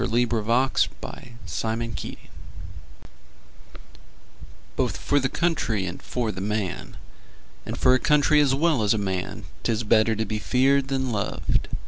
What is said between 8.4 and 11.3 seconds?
as well as a man, 'Tis better to be feared than